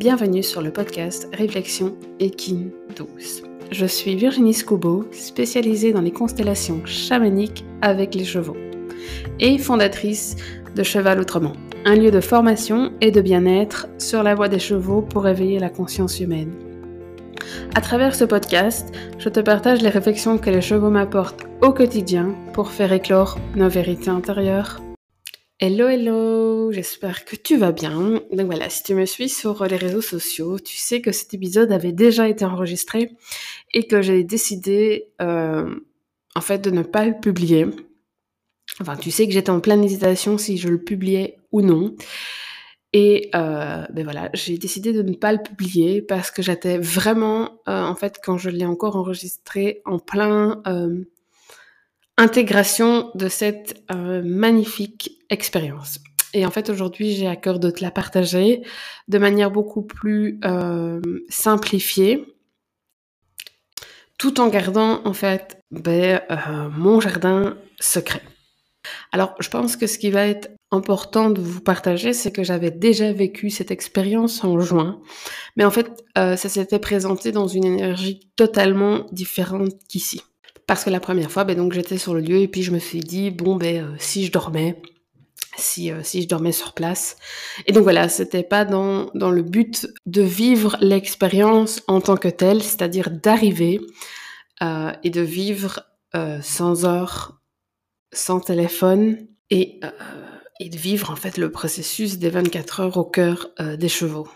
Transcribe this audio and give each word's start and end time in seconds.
bienvenue 0.00 0.42
sur 0.42 0.62
le 0.62 0.72
podcast 0.72 1.28
Réflexion 1.34 1.94
équine 2.20 2.70
douce. 2.96 3.42
Je 3.70 3.84
suis 3.84 4.16
Virginie 4.16 4.54
Scobo, 4.54 5.04
spécialisée 5.12 5.92
dans 5.92 6.00
les 6.00 6.10
constellations 6.10 6.80
chamaniques 6.86 7.66
avec 7.82 8.14
les 8.14 8.24
chevaux 8.24 8.56
et 9.40 9.58
fondatrice 9.58 10.36
de 10.74 10.82
Cheval 10.82 11.20
Autrement, 11.20 11.52
un 11.84 11.96
lieu 11.96 12.10
de 12.10 12.22
formation 12.22 12.92
et 13.02 13.10
de 13.10 13.20
bien-être 13.20 13.88
sur 13.98 14.22
la 14.22 14.34
voie 14.34 14.48
des 14.48 14.58
chevaux 14.58 15.02
pour 15.02 15.28
éveiller 15.28 15.58
la 15.58 15.68
conscience 15.68 16.18
humaine. 16.18 16.54
À 17.74 17.82
travers 17.82 18.14
ce 18.14 18.24
podcast, 18.24 18.94
je 19.18 19.28
te 19.28 19.40
partage 19.40 19.82
les 19.82 19.90
réflexions 19.90 20.38
que 20.38 20.48
les 20.48 20.62
chevaux 20.62 20.88
m'apportent 20.88 21.44
au 21.60 21.74
quotidien 21.74 22.34
pour 22.54 22.70
faire 22.70 22.94
éclore 22.94 23.38
nos 23.54 23.68
vérités 23.68 24.08
intérieures. 24.08 24.80
Hello, 25.62 25.88
hello, 25.88 26.72
j'espère 26.72 27.26
que 27.26 27.36
tu 27.36 27.58
vas 27.58 27.70
bien. 27.70 28.22
Donc 28.32 28.46
voilà, 28.46 28.70
si 28.70 28.82
tu 28.82 28.94
me 28.94 29.04
suis 29.04 29.28
sur 29.28 29.62
les 29.66 29.76
réseaux 29.76 30.00
sociaux, 30.00 30.58
tu 30.58 30.78
sais 30.78 31.02
que 31.02 31.12
cet 31.12 31.34
épisode 31.34 31.70
avait 31.70 31.92
déjà 31.92 32.30
été 32.30 32.46
enregistré 32.46 33.10
et 33.74 33.86
que 33.86 34.00
j'ai 34.00 34.24
décidé 34.24 35.10
euh, 35.20 35.74
en 36.34 36.40
fait 36.40 36.60
de 36.60 36.70
ne 36.70 36.80
pas 36.80 37.04
le 37.04 37.12
publier. 37.20 37.66
Enfin, 38.80 38.96
tu 38.96 39.10
sais 39.10 39.26
que 39.26 39.34
j'étais 39.34 39.50
en 39.50 39.60
pleine 39.60 39.84
hésitation 39.84 40.38
si 40.38 40.56
je 40.56 40.68
le 40.68 40.82
publiais 40.82 41.36
ou 41.52 41.60
non. 41.60 41.94
Et 42.94 43.28
euh, 43.34 43.84
ben 43.92 44.04
voilà, 44.04 44.30
j'ai 44.32 44.56
décidé 44.56 44.94
de 44.94 45.02
ne 45.02 45.12
pas 45.12 45.34
le 45.34 45.42
publier 45.42 46.00
parce 46.00 46.30
que 46.30 46.40
j'étais 46.40 46.78
vraiment, 46.78 47.60
euh, 47.68 47.82
en 47.82 47.96
fait, 47.96 48.18
quand 48.24 48.38
je 48.38 48.48
l'ai 48.48 48.64
encore 48.64 48.96
enregistré, 48.96 49.82
en 49.84 49.98
plein 49.98 50.62
intégration 52.16 53.10
de 53.14 53.28
cette 53.28 53.84
magnifique 53.90 55.19
expérience. 55.30 55.98
Et 56.32 56.46
en 56.46 56.50
fait, 56.50 56.70
aujourd'hui, 56.70 57.12
j'ai 57.12 57.26
à 57.26 57.36
cœur 57.36 57.58
de 57.58 57.70
te 57.70 57.82
la 57.82 57.90
partager 57.90 58.62
de 59.08 59.18
manière 59.18 59.50
beaucoup 59.50 59.82
plus 59.82 60.38
euh, 60.44 61.00
simplifiée, 61.28 62.24
tout 64.18 64.40
en 64.40 64.48
gardant 64.48 65.00
en 65.04 65.12
fait 65.12 65.60
ben, 65.70 66.20
euh, 66.30 66.68
mon 66.70 67.00
jardin 67.00 67.56
secret. 67.80 68.22
Alors, 69.12 69.34
je 69.40 69.48
pense 69.48 69.76
que 69.76 69.86
ce 69.86 69.98
qui 69.98 70.10
va 70.10 70.26
être 70.26 70.50
important 70.70 71.30
de 71.30 71.40
vous 71.40 71.60
partager, 71.60 72.12
c'est 72.12 72.32
que 72.32 72.44
j'avais 72.44 72.70
déjà 72.70 73.12
vécu 73.12 73.50
cette 73.50 73.70
expérience 73.70 74.44
en 74.44 74.58
juin, 74.60 75.00
mais 75.56 75.64
en 75.64 75.70
fait, 75.70 76.04
euh, 76.16 76.36
ça 76.36 76.48
s'était 76.48 76.78
présenté 76.78 77.32
dans 77.32 77.48
une 77.48 77.64
énergie 77.64 78.20
totalement 78.36 79.06
différente 79.10 79.72
qu'ici. 79.88 80.22
Parce 80.66 80.84
que 80.84 80.90
la 80.90 81.00
première 81.00 81.30
fois, 81.30 81.44
ben, 81.44 81.56
donc 81.56 81.72
j'étais 81.72 81.98
sur 81.98 82.14
le 82.14 82.20
lieu 82.20 82.36
et 82.36 82.48
puis 82.48 82.62
je 82.62 82.70
me 82.70 82.78
suis 82.78 83.00
dit 83.00 83.30
bon 83.30 83.56
ben 83.56 83.96
si 83.98 84.24
je 84.24 84.30
dormais, 84.30 84.80
si 85.60 85.90
euh, 85.90 86.02
si 86.02 86.22
je 86.22 86.28
dormais 86.28 86.52
sur 86.52 86.72
place. 86.72 87.16
Et 87.66 87.72
donc 87.72 87.82
voilà, 87.82 88.08
c'était 88.08 88.42
pas 88.42 88.64
dans 88.64 89.10
dans 89.14 89.30
le 89.30 89.42
but 89.42 89.88
de 90.06 90.22
vivre 90.22 90.76
l'expérience 90.80 91.82
en 91.88 92.00
tant 92.00 92.16
que 92.16 92.28
telle, 92.28 92.62
c'est-à-dire 92.62 93.10
d'arriver 93.10 93.80
euh, 94.62 94.92
et 95.02 95.10
de 95.10 95.20
vivre 95.20 95.84
sans 96.42 96.86
heure, 96.86 97.40
sans 98.12 98.40
téléphone 98.40 99.28
et 99.48 99.78
et 100.58 100.68
de 100.68 100.76
vivre 100.76 101.10
en 101.10 101.14
fait 101.14 101.38
le 101.38 101.52
processus 101.52 102.18
des 102.18 102.30
24 102.30 102.80
heures 102.80 102.96
au 102.96 103.04
cœur 103.04 103.50
des 103.78 103.88
chevaux. 103.88 104.26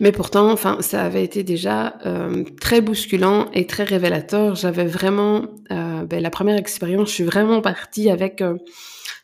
Mais 0.00 0.12
pourtant, 0.12 0.50
enfin, 0.50 0.78
ça 0.80 1.02
avait 1.02 1.24
été 1.24 1.42
déjà 1.42 1.98
euh, 2.06 2.44
très 2.60 2.80
bousculant 2.80 3.50
et 3.52 3.66
très 3.66 3.84
révélateur. 3.84 4.54
J'avais 4.54 4.86
vraiment, 4.86 5.46
euh, 5.70 6.04
ben, 6.04 6.22
la 6.22 6.30
première 6.30 6.56
expérience, 6.56 7.08
je 7.08 7.14
suis 7.14 7.24
vraiment 7.24 7.60
partie 7.60 8.10
avec 8.10 8.42
euh, 8.42 8.56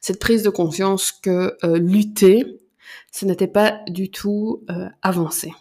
cette 0.07 0.21
prise 0.21 0.45
de 0.45 0.51
conscience 0.51 1.11
que 1.11 1.57
euh, 1.65 1.79
lutter, 1.79 2.61
ce 3.11 3.25
n'était 3.25 3.49
pas 3.49 3.81
du 3.89 4.09
tout 4.09 4.63
euh, 4.71 4.87
avancer. 5.03 5.53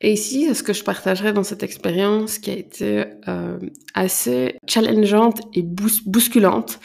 Et 0.00 0.12
ici, 0.12 0.52
ce 0.52 0.64
que 0.64 0.72
je 0.72 0.82
partagerai 0.82 1.32
dans 1.32 1.44
cette 1.44 1.62
expérience 1.62 2.40
qui 2.40 2.50
a 2.50 2.54
été 2.54 3.04
euh, 3.28 3.60
assez 3.94 4.58
challengeante 4.66 5.42
et 5.54 5.62
bous 5.62 6.02
bousculante, 6.06 6.80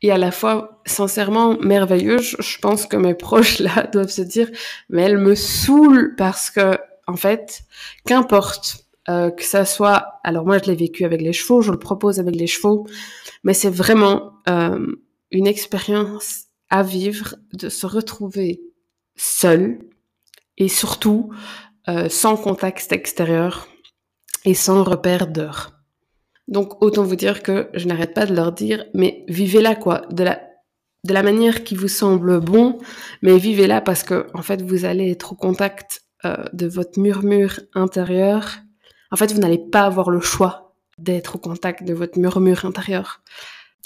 et 0.00 0.10
à 0.10 0.16
la 0.16 0.30
fois 0.30 0.80
sincèrement 0.86 1.58
merveilleuse. 1.58 2.34
Je 2.38 2.58
pense 2.60 2.86
que 2.86 2.96
mes 2.96 3.14
proches 3.26 3.58
là 3.58 3.86
doivent 3.92 4.08
se 4.08 4.22
dire, 4.22 4.50
mais 4.88 5.02
elle 5.02 5.18
me 5.18 5.34
saoule 5.34 6.14
parce 6.16 6.48
que 6.48 6.78
en 7.06 7.16
fait, 7.16 7.60
qu'importe 8.06 8.86
euh, 9.10 9.30
que 9.30 9.44
ça 9.44 9.66
soit, 9.66 10.14
alors 10.24 10.46
moi 10.46 10.56
je 10.56 10.70
l'ai 10.70 10.76
vécu 10.76 11.04
avec 11.04 11.20
les 11.20 11.34
chevaux, 11.34 11.60
je 11.60 11.72
le 11.72 11.78
propose 11.78 12.18
avec 12.18 12.34
les 12.34 12.46
chevaux, 12.46 12.86
mais 13.44 13.52
c'est 13.52 13.68
vraiment 13.68 14.32
une 15.32 15.46
expérience 15.46 16.44
à 16.70 16.82
vivre 16.82 17.34
de 17.52 17.68
se 17.68 17.86
retrouver 17.86 18.62
seul 19.16 19.80
et 20.58 20.68
surtout 20.68 21.30
euh, 21.88 22.08
sans 22.08 22.36
contexte 22.36 22.92
extérieur 22.92 23.68
et 24.44 24.54
sans 24.54 24.84
repère 24.84 25.26
d'heure. 25.26 25.72
Donc 26.48 26.82
autant 26.82 27.02
vous 27.02 27.16
dire 27.16 27.42
que 27.42 27.68
je 27.74 27.86
n'arrête 27.86 28.14
pas 28.14 28.26
de 28.26 28.34
leur 28.34 28.52
dire, 28.52 28.84
mais 28.94 29.24
vivez-la 29.28 29.74
quoi, 29.74 30.02
de 30.10 30.22
la 30.22 30.40
de 31.04 31.14
la 31.14 31.24
manière 31.24 31.64
qui 31.64 31.74
vous 31.74 31.88
semble 31.88 32.38
bon, 32.38 32.78
mais 33.22 33.36
vivez-la 33.36 33.80
parce 33.80 34.04
que 34.04 34.28
en 34.34 34.42
fait 34.42 34.62
vous 34.62 34.84
allez 34.84 35.10
être 35.10 35.32
au 35.32 35.34
contact 35.34 36.02
euh, 36.24 36.44
de 36.52 36.68
votre 36.68 37.00
murmure 37.00 37.58
intérieur. 37.74 38.58
En 39.10 39.16
fait, 39.16 39.32
vous 39.32 39.40
n'allez 39.40 39.58
pas 39.58 39.82
avoir 39.82 40.08
le 40.08 40.20
choix 40.20 40.76
d'être 40.96 41.34
au 41.34 41.38
contact 41.40 41.82
de 41.82 41.92
votre 41.94 42.16
murmure 42.16 42.64
intérieur. 42.64 43.22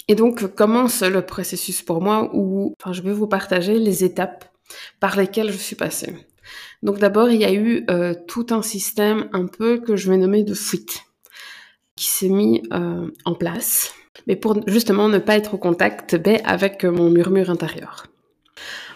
Et 0.07 0.15
donc 0.15 0.55
commence 0.55 1.01
le 1.01 1.21
processus 1.21 1.81
pour 1.81 2.01
moi 2.01 2.29
où, 2.33 2.75
enfin, 2.79 2.93
je 2.93 3.01
vais 3.01 3.11
vous 3.11 3.27
partager 3.27 3.77
les 3.79 4.03
étapes 4.03 4.45
par 4.99 5.17
lesquelles 5.17 5.51
je 5.51 5.57
suis 5.57 5.75
passée. 5.75 6.13
Donc 6.83 6.99
d'abord, 6.99 7.29
il 7.29 7.41
y 7.41 7.45
a 7.45 7.53
eu 7.53 7.85
euh, 7.89 8.13
tout 8.27 8.47
un 8.51 8.61
système 8.61 9.29
un 9.33 9.47
peu 9.47 9.79
que 9.79 9.95
je 9.95 10.09
vais 10.09 10.17
nommer 10.17 10.43
de 10.43 10.53
fuite 10.53 11.03
qui 11.95 12.07
s'est 12.07 12.29
mis 12.29 12.61
euh, 12.73 13.09
en 13.25 13.33
place, 13.33 13.93
mais 14.27 14.35
pour 14.35 14.61
justement 14.67 15.09
ne 15.09 15.17
pas 15.17 15.35
être 15.35 15.55
au 15.55 15.57
contact 15.57 16.15
ben, 16.15 16.39
avec 16.45 16.85
mon 16.85 17.09
murmure 17.09 17.49
intérieur. 17.49 18.05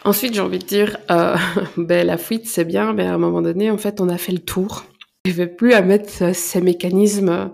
Ensuite, 0.04 0.34
j'ai 0.34 0.42
envie 0.42 0.60
de 0.60 0.66
dire, 0.66 0.98
euh, 1.12 1.36
ben, 1.78 2.06
la 2.08 2.18
fuite, 2.18 2.48
c'est 2.48 2.66
bien, 2.66 2.94
mais 2.94 3.06
à 3.06 3.14
un 3.14 3.18
moment 3.18 3.42
donné, 3.42 3.70
en 3.70 3.78
fait, 3.78 4.02
on 4.02 4.10
a 4.10 4.18
fait 4.18 4.32
le 4.32 4.40
tour. 4.40 4.86
Je 5.26 5.32
vais 5.32 5.48
plus 5.48 5.74
à 5.74 5.82
mettre 5.82 6.34
ces 6.34 6.62
mécanismes 6.62 7.52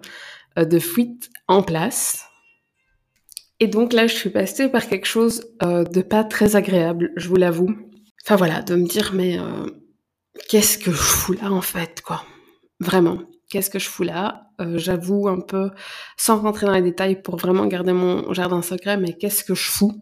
euh, 0.57 0.65
de 0.65 0.79
fuite 0.79 1.29
en 1.47 1.63
place. 1.63 2.26
Et 3.59 3.67
donc 3.67 3.93
là, 3.93 4.07
je 4.07 4.13
suis 4.13 4.29
passée 4.29 4.69
par 4.69 4.87
quelque 4.87 5.07
chose 5.07 5.47
euh, 5.63 5.83
de 5.83 6.01
pas 6.01 6.23
très 6.23 6.55
agréable, 6.55 7.11
je 7.15 7.27
vous 7.27 7.35
l'avoue. 7.35 7.75
Enfin 8.23 8.35
voilà, 8.35 8.61
de 8.61 8.75
me 8.75 8.85
dire, 8.85 9.11
mais 9.13 9.39
euh, 9.39 9.65
qu'est-ce 10.47 10.77
que 10.77 10.91
je 10.91 10.97
fous 10.97 11.33
là, 11.33 11.51
en 11.51 11.61
fait, 11.61 12.01
quoi? 12.01 12.23
Vraiment 12.79 13.19
qu'est-ce 13.49 13.69
que 13.69 13.79
je 13.79 13.87
fous 13.87 14.03
là? 14.03 14.51
Euh, 14.59 14.77
J'avoue 14.77 15.29
un 15.29 15.39
peu, 15.39 15.71
sans 16.17 16.37
rentrer 16.41 16.65
dans 16.65 16.73
les 16.73 16.81
détails 16.81 17.21
pour 17.21 17.37
vraiment 17.37 17.65
garder 17.65 17.93
mon 17.93 18.33
jardin 18.33 18.61
secret, 18.61 18.97
mais 18.97 19.13
qu'est-ce 19.13 19.43
que 19.43 19.55
je 19.55 19.69
fous? 19.69 20.01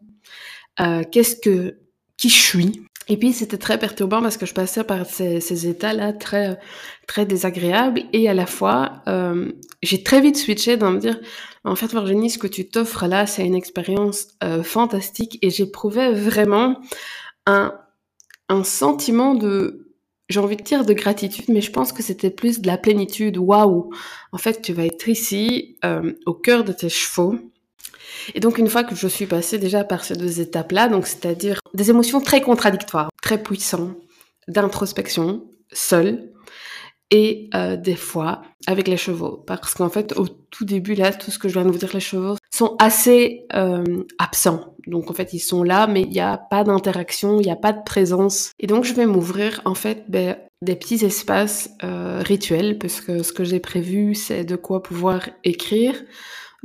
Qu'est-ce 1.11 1.35
que 1.35 1.77
qui 2.17 2.29
je 2.29 2.41
suis? 2.41 2.81
Et 3.07 3.17
puis 3.17 3.33
c'était 3.33 3.57
très 3.57 3.77
perturbant 3.77 4.21
parce 4.21 4.37
que 4.37 4.45
je 4.45 4.53
passais 4.53 4.83
par 4.83 5.05
ces, 5.05 5.67
états-là 5.67 6.13
très 6.13 6.59
très 7.07 7.25
désagréables 7.25 8.03
et 8.13 8.27
à 8.27 8.33
la 8.33 8.47
fois 8.47 9.03
euh, 9.07 9.51
j'ai 9.83 10.01
très 10.01 10.21
vite 10.21 10.37
switché 10.37 10.75
dans 10.75 10.91
me 10.91 10.99
dire 10.99 11.19
en 11.63 11.75
fait 11.75 11.91
Virginie, 11.91 12.29
ce 12.29 12.39
que 12.39 12.47
tu 12.47 12.67
t'offres 12.67 13.05
là, 13.05 13.27
c'est 13.27 13.45
une 13.45 13.55
expérience 13.55 14.27
euh, 14.43 14.63
fantastique 14.63 15.37
et 15.41 15.49
j'éprouvais 15.49 16.13
vraiment 16.13 16.79
un 17.45 17.73
un 18.49 18.63
sentiment 18.63 19.33
de 19.35 19.85
j'ai 20.27 20.39
envie 20.39 20.55
de 20.55 20.63
dire 20.63 20.85
de 20.85 20.93
gratitude, 20.93 21.45
mais 21.49 21.61
je 21.61 21.71
pense 21.71 21.91
que 21.91 22.01
c'était 22.01 22.31
plus 22.31 22.59
de 22.59 22.67
la 22.67 22.77
plénitude. 22.77 23.37
Waouh 23.37 23.91
En 24.31 24.37
fait, 24.37 24.61
tu 24.61 24.73
vas 24.73 24.85
être 24.85 25.07
ici, 25.07 25.77
euh, 25.85 26.13
au 26.25 26.33
cœur 26.33 26.63
de 26.63 26.71
tes 26.71 26.89
chevaux. 26.89 27.35
Et 28.33 28.39
donc, 28.39 28.57
une 28.57 28.69
fois 28.69 28.83
que 28.83 28.95
je 28.95 29.07
suis 29.07 29.25
passée 29.25 29.57
déjà 29.57 29.83
par 29.83 30.03
ces 30.03 30.15
deux 30.15 30.39
étapes-là, 30.39 30.87
donc 30.87 31.07
c'est-à-dire 31.07 31.59
des 31.73 31.89
émotions 31.89 32.21
très 32.21 32.41
contradictoires, 32.41 33.09
très 33.21 33.41
puissantes, 33.41 33.95
d'introspection, 34.47 35.43
seule, 35.71 36.31
et 37.11 37.49
euh, 37.53 37.77
des 37.77 37.95
fois 37.95 38.41
avec 38.67 38.87
les 38.87 38.97
chevaux. 38.97 39.43
Parce 39.45 39.73
qu'en 39.73 39.89
fait, 39.89 40.17
au 40.17 40.27
tout 40.27 40.65
début, 40.65 40.95
là, 40.95 41.13
tout 41.13 41.31
ce 41.31 41.39
que 41.39 41.47
je 41.47 41.53
viens 41.53 41.65
de 41.65 41.71
vous 41.71 41.77
dire, 41.77 41.91
les 41.93 41.99
chevaux 41.99 42.35
sont 42.53 42.75
assez 42.79 43.45
euh, 43.53 43.83
absents. 44.17 44.75
Donc 44.87 45.09
en 45.09 45.13
fait, 45.13 45.33
ils 45.33 45.39
sont 45.39 45.63
là, 45.63 45.87
mais 45.87 46.01
il 46.01 46.09
n'y 46.09 46.19
a 46.19 46.37
pas 46.37 46.63
d'interaction, 46.63 47.39
il 47.39 47.45
n'y 47.45 47.51
a 47.51 47.55
pas 47.55 47.73
de 47.73 47.83
présence. 47.83 48.51
Et 48.59 48.67
donc 48.67 48.83
je 48.85 48.93
vais 48.93 49.05
m'ouvrir 49.05 49.61
en 49.65 49.75
fait 49.75 50.05
ben, 50.09 50.37
des 50.61 50.75
petits 50.75 51.05
espaces 51.05 51.69
euh, 51.83 52.21
rituels, 52.23 52.77
parce 52.77 53.01
que 53.01 53.23
ce 53.23 53.33
que 53.33 53.43
j'ai 53.43 53.59
prévu, 53.59 54.15
c'est 54.15 54.43
de 54.43 54.55
quoi 54.55 54.81
pouvoir 54.81 55.29
écrire, 55.43 55.95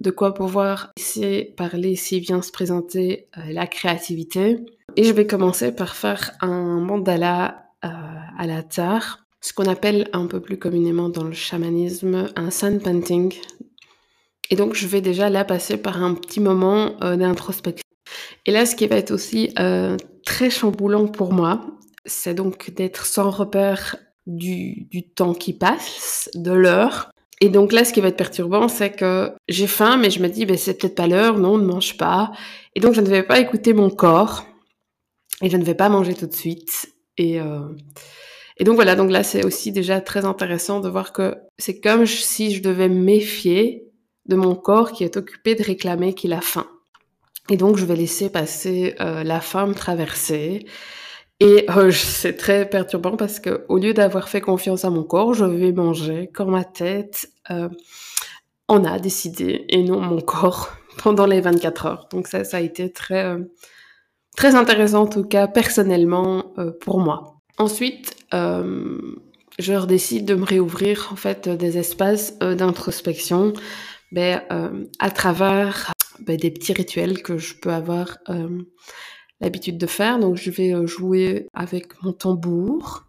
de 0.01 0.11
quoi 0.11 0.35
pouvoir 0.35 0.93
essayer 0.97 1.45
parler 1.45 1.95
s'il 1.95 2.23
vient 2.23 2.43
se 2.43 2.51
présenter 2.51 3.29
euh, 3.37 3.53
la 3.53 3.67
créativité. 3.67 4.59
Et 4.97 5.05
je 5.05 5.13
vais 5.13 5.27
commencer 5.27 5.73
par 5.73 5.95
faire 5.95 6.33
un 6.41 6.81
mandala 6.81 7.67
euh, 7.85 7.89
à 8.39 8.47
la 8.47 8.63
tare, 8.63 9.27
ce 9.41 9.53
qu'on 9.53 9.67
appelle 9.67 10.09
un 10.13 10.27
peu 10.27 10.41
plus 10.41 10.59
communément 10.59 11.11
dans 11.11 11.25
le 11.25 11.33
chamanisme 11.33 12.29
un 12.35 12.51
sun 12.51 12.81
painting. 12.81 13.35
Et 14.51 14.57
donc 14.57 14.75
je 14.75 14.87
vais 14.87 15.03
déjà 15.03 15.29
là 15.29 15.45
passer 15.45 15.77
par 15.77 16.03
un 16.03 16.15
petit 16.15 16.41
moment 16.41 16.97
euh, 17.03 17.17
d'introspection. 17.17 17.85
Et 18.47 18.53
là, 18.53 18.67
ce 18.67 18.75
qui 18.75 18.87
va 18.87 18.97
être 18.97 19.13
aussi 19.13 19.55
très 20.25 20.51
chamboulant 20.51 21.07
pour 21.07 21.33
moi, 21.33 21.61
c'est 22.07 22.35
donc 22.35 22.71
d'être 22.71 23.07
sans 23.07 23.31
repère 23.31 23.97
du 24.27 24.89
temps 25.15 25.35
qui 25.35 25.53
passe, 25.53 26.29
de 26.35 26.51
l'heure. 26.51 27.11
Et 27.41 27.49
donc 27.49 27.73
là, 27.73 27.85
ce 27.85 27.93
qui 27.93 28.01
va 28.01 28.09
être 28.09 28.17
perturbant, 28.17 28.69
c'est 28.69 28.91
que 28.91 29.33
j'ai 29.49 29.67
faim, 29.67 29.97
mais 29.97 30.11
je 30.11 30.23
me 30.23 30.29
dis, 30.29 30.45
ben, 30.45 30.59
c'est 30.59 30.75
peut-être 30.75 30.95
pas 30.95 31.07
l'heure, 31.07 31.39
non, 31.39 31.57
ne 31.57 31.65
mange 31.65 31.97
pas. 31.97 32.33
Et 32.75 32.81
donc, 32.81 32.93
je 32.93 33.01
ne 33.01 33.09
vais 33.09 33.23
pas 33.23 33.41
écouter 33.41 33.73
mon 33.73 33.89
corps. 33.89 34.45
Et 35.43 35.49
je 35.49 35.57
ne 35.57 35.65
vais 35.65 35.75
pas 35.75 35.89
manger 35.89 36.15
tout 36.15 36.27
de 36.27 36.35
suite. 36.35 36.91
Et, 37.17 37.41
euh, 37.41 37.61
donc 38.61 38.75
voilà, 38.75 38.95
donc 38.95 39.11
là, 39.11 39.23
c'est 39.23 39.45
aussi 39.45 39.73
déjà 39.73 40.03
très 40.03 40.27
intéressant 40.27 40.81
de 40.81 40.91
voir 40.91 41.15
que 41.15 41.35
c'est 41.57 41.81
comme 41.81 42.05
si 42.05 42.55
je 42.55 42.63
devais 42.63 42.91
méfier 42.91 43.87
de 44.27 44.37
mon 44.37 44.55
corps 44.55 44.93
qui 44.93 45.05
est 45.05 45.17
occupé 45.17 45.55
de 45.55 45.63
réclamer 45.63 46.13
qu'il 46.13 46.35
a 46.35 46.43
faim. 46.43 46.67
Et 47.49 47.57
donc, 47.57 47.79
je 47.79 47.87
vais 47.87 47.97
laisser 47.97 48.31
passer 48.31 48.97
euh, 49.01 49.25
la 49.25 49.41
faim 49.41 49.67
me 49.67 49.75
traverser. 49.75 50.67
Et 51.41 51.65
euh, 51.71 51.91
c'est 51.91 52.37
très 52.37 52.69
perturbant 52.69 53.17
parce 53.17 53.41
que 53.41 53.65
au 53.69 53.79
lieu 53.79 53.95
d'avoir 53.95 54.29
fait 54.29 54.43
confiance 54.43 54.85
à 54.85 54.91
mon 54.91 55.03
corps, 55.03 55.33
je 55.33 55.47
vais 55.47 55.73
manger 55.73 56.31
quand 56.33 56.45
ma 56.45 56.65
tête 56.65 57.31
euh, 57.51 57.71
en 58.69 58.85
a 58.85 58.99
décidé 58.99 59.65
et 59.71 59.83
non 59.83 60.01
mon 60.01 60.21
corps 60.21 60.71
pendant 60.99 61.25
les 61.25 61.41
24 61.41 61.87
heures. 61.87 62.09
Donc 62.13 62.29
ça, 62.29 62.45
ça 62.45 62.59
a 62.59 62.61
été 62.61 62.93
très, 62.93 63.25
euh, 63.25 63.39
très 64.37 64.55
intéressant 64.55 65.05
en 65.05 65.07
tout 65.07 65.25
cas 65.25 65.49
personnellement 65.49 66.53
pour 66.83 67.01
moi. 67.01 67.41
Ensuite, 67.57 68.17
je 68.33 69.87
décide 69.87 70.27
de 70.27 70.35
me 70.35 70.45
réouvrir 70.45 71.09
en 71.11 71.17
fait 71.17 71.49
des 71.49 71.79
espaces 71.79 72.39
d'introspection 72.39 73.55
ben, 74.13 74.43
à 74.99 75.11
travers 75.11 75.93
ben, 76.21 76.37
des 76.37 76.51
petits 76.51 76.73
rituels 76.73 77.23
que 77.23 77.39
je 77.39 77.55
peux 77.55 77.71
avoir 77.71 78.19
l'habitude 79.41 79.79
de 79.79 79.87
faire. 79.87 80.19
Donc, 80.19 80.37
je 80.37 80.51
vais 80.51 80.75
euh, 80.75 80.87
jouer 80.87 81.47
avec 81.55 82.03
mon 82.03 82.13
tambour. 82.13 83.05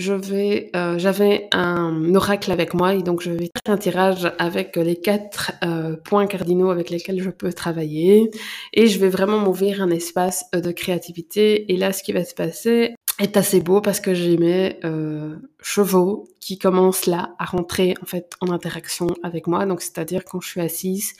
Je 0.00 0.14
vais, 0.14 0.70
euh, 0.74 0.98
j'avais 0.98 1.48
un 1.52 2.14
oracle 2.14 2.50
avec 2.52 2.72
moi 2.72 2.94
et 2.94 3.02
donc 3.02 3.20
je 3.20 3.30
vais 3.32 3.50
faire 3.66 3.74
un 3.74 3.76
tirage 3.76 4.32
avec 4.38 4.76
les 4.76 4.96
quatre 4.96 5.52
euh, 5.62 5.94
points 5.94 6.26
cardinaux 6.26 6.70
avec 6.70 6.88
lesquels 6.88 7.22
je 7.22 7.28
peux 7.28 7.52
travailler 7.52 8.30
et 8.72 8.86
je 8.86 8.98
vais 8.98 9.10
vraiment 9.10 9.36
m'ouvrir 9.36 9.82
un 9.82 9.90
espace 9.90 10.46
euh, 10.54 10.62
de 10.62 10.72
créativité. 10.72 11.70
Et 11.70 11.76
là, 11.76 11.92
ce 11.92 12.02
qui 12.02 12.12
va 12.12 12.24
se 12.24 12.32
passer 12.32 12.94
est 13.18 13.36
assez 13.36 13.60
beau 13.60 13.82
parce 13.82 14.00
que 14.00 14.14
j'ai 14.14 14.38
mes 14.38 14.78
euh, 14.84 15.36
chevaux 15.60 16.28
qui 16.40 16.58
commencent 16.58 17.04
là 17.04 17.34
à 17.38 17.44
rentrer 17.44 17.94
en 18.02 18.06
fait 18.06 18.32
en 18.40 18.50
interaction 18.50 19.08
avec 19.22 19.46
moi. 19.46 19.66
Donc, 19.66 19.82
c'est-à-dire 19.82 20.24
quand 20.24 20.40
je 20.40 20.48
suis 20.48 20.62
assise, 20.62 21.12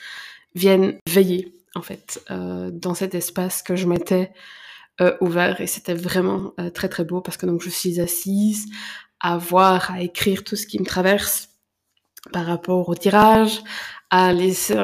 viennent 0.55 0.99
veiller 1.07 1.53
en 1.75 1.83
fait, 1.83 2.23
euh, 2.31 2.71
dans 2.73 2.95
cet 2.95 3.15
espace 3.15 3.63
que 3.63 3.77
je 3.77 3.87
m'étais 3.87 4.33
euh, 5.01 5.17
ouvert. 5.21 5.61
Et 5.61 5.67
c'était 5.67 5.95
vraiment 5.95 6.53
euh, 6.59 6.71
très 6.71 6.89
très 6.89 7.05
beau 7.05 7.21
parce 7.21 7.37
que 7.37 7.47
donc 7.47 7.63
je 7.63 7.71
suis 7.71 8.01
assise 8.01 8.67
à 9.21 9.39
voir, 9.39 9.93
à 9.93 10.03
écrire 10.03 10.45
tout 10.45 10.57
ce 10.57 10.67
qui 10.67 10.79
me 10.81 10.85
traverse 10.85 11.49
par 12.33 12.47
rapport 12.47 12.89
au 12.89 12.95
tirage, 12.95 13.61
à 14.11 14.33
laisser 14.33 14.77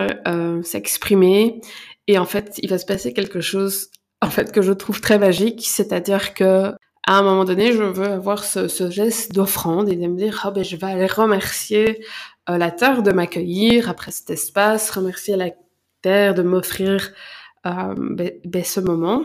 s'exprimer. 0.63 1.61
Et 2.07 2.19
en 2.19 2.25
fait, 2.25 2.59
il 2.63 2.71
va 2.71 2.79
se 2.79 2.87
passer 2.87 3.13
quelque 3.13 3.41
chose 3.41 3.91
en 4.23 4.31
fait 4.31 4.53
que 4.53 4.63
je 4.63 4.73
trouve 4.73 5.01
très 5.01 5.19
magique, 5.19 5.67
c'est-à-dire 5.67 6.35
que 6.35 6.73
à 7.09 7.19
un 7.19 7.23
moment 7.23 7.45
donné, 7.45 7.73
je 7.73 7.83
veux 7.83 8.07
avoir 8.07 8.45
ce, 8.45 8.91
geste 8.91 9.33
d'offrande 9.33 9.89
et 9.89 9.97
de 9.97 10.07
me 10.07 10.17
dire, 10.17 10.45
oh, 10.47 10.51
ben, 10.51 10.65
je 10.65 10.77
vais 10.77 10.87
aller 10.87 11.07
remercier 11.07 12.05
la 12.49 12.71
terre 12.71 13.03
de 13.03 13.13
m'accueillir 13.13 13.89
après 13.89 14.11
cet 14.11 14.31
espace, 14.31 14.91
remercier 14.91 15.37
la 15.37 15.51
de 16.07 16.43
m'offrir 16.43 17.13
euh, 17.67 17.95
ben, 17.97 18.31
ben, 18.45 18.65
ce 18.65 18.81
moment. 18.81 19.25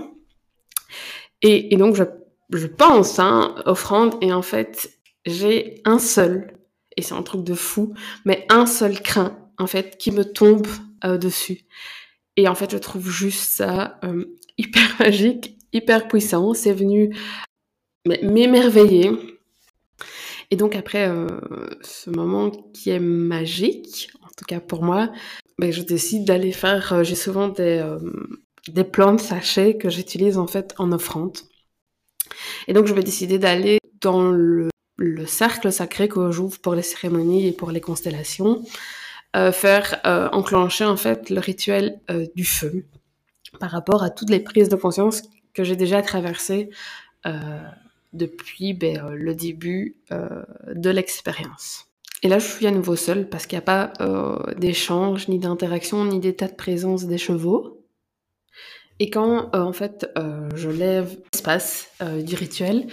Et, 1.43 1.75
donc, 1.75 1.95
je, 1.95 2.67
pense, 2.67 3.19
hein, 3.19 3.55
offrande, 3.65 4.15
et 4.21 4.33
en 4.33 4.41
fait, 4.41 4.91
j'ai 5.25 5.81
un 5.85 5.99
seul, 5.99 6.57
et 6.97 7.01
c'est 7.01 7.13
un 7.13 7.23
truc 7.23 7.43
de 7.43 7.53
fou, 7.53 7.93
mais 8.25 8.45
un 8.49 8.65
seul 8.65 9.01
crin, 9.01 9.37
en 9.57 9.67
fait, 9.67 9.97
qui 9.97 10.11
me 10.11 10.23
tombe 10.23 10.67
euh, 11.03 11.17
dessus. 11.17 11.61
Et 12.35 12.47
en 12.47 12.55
fait, 12.55 12.71
je 12.71 12.77
trouve 12.77 13.09
juste 13.09 13.51
ça 13.51 13.99
euh, 14.03 14.25
hyper 14.57 14.95
magique, 14.99 15.57
hyper 15.73 16.07
puissant. 16.07 16.53
C'est 16.53 16.73
venu 16.73 17.15
m'émerveiller. 18.05 19.11
Et 20.49 20.57
donc 20.57 20.75
après 20.75 21.09
ce 21.81 22.09
moment 22.09 22.51
qui 22.73 22.89
est 22.89 22.99
magique, 22.99 24.09
en 24.21 24.27
tout 24.35 24.43
cas 24.45 24.59
pour 24.59 24.83
moi, 24.83 25.09
ben, 25.61 25.71
je 25.71 25.83
décide 25.83 26.25
d'aller 26.25 26.51
faire, 26.51 26.91
euh, 26.91 27.03
j'ai 27.03 27.13
souvent 27.13 27.47
des, 27.47 27.77
euh, 27.77 27.99
des 28.67 28.83
plans 28.83 29.13
de 29.13 29.21
sachets 29.21 29.77
que 29.77 29.91
j'utilise 29.91 30.39
en 30.39 30.47
fait 30.47 30.73
en 30.79 30.91
offrande. 30.91 31.37
Et 32.67 32.73
donc 32.73 32.87
je 32.87 32.95
vais 32.95 33.03
décider 33.03 33.37
d'aller 33.37 33.77
dans 34.01 34.31
le, 34.31 34.69
le, 34.97 35.25
cercle 35.27 35.71
sacré 35.71 36.07
que 36.07 36.31
j'ouvre 36.31 36.59
pour 36.59 36.73
les 36.73 36.81
cérémonies 36.81 37.47
et 37.47 37.51
pour 37.51 37.69
les 37.69 37.79
constellations, 37.79 38.63
euh, 39.35 39.51
faire 39.51 40.01
enclencher 40.33 40.85
en 40.85 40.97
fait 40.97 41.29
le 41.29 41.39
rituel 41.39 42.01
du 42.35 42.43
feu 42.43 42.85
par 43.59 43.69
rapport 43.69 44.01
à 44.01 44.09
toutes 44.09 44.31
les 44.31 44.39
prises 44.39 44.69
de 44.69 44.75
conscience 44.75 45.21
que 45.53 45.63
j'ai 45.63 45.75
déjà 45.75 46.01
traversées 46.01 46.71
depuis 48.13 48.73
ben, 48.73 49.09
le 49.11 49.35
début 49.35 49.97
de 50.09 50.89
l'expérience. 50.89 51.90
Et 52.23 52.27
là, 52.27 52.39
je 52.39 52.47
suis 52.47 52.67
à 52.67 52.71
nouveau 52.71 52.95
seule 52.95 53.27
parce 53.27 53.47
qu'il 53.47 53.57
n'y 53.57 53.63
a 53.63 53.65
pas 53.65 53.93
euh, 54.01 54.37
d'échange, 54.57 55.27
ni 55.27 55.39
d'interaction, 55.39 56.05
ni 56.05 56.19
d'état 56.19 56.47
de 56.47 56.55
présence 56.55 57.05
des 57.05 57.17
chevaux. 57.17 57.81
Et 59.01 59.09
quand, 59.09 59.49
euh, 59.55 59.61
en 59.61 59.73
fait, 59.73 60.07
euh, 60.15 60.47
je 60.53 60.69
lève 60.69 61.17
l'espace 61.33 61.89
du 62.23 62.35
rituel, 62.35 62.85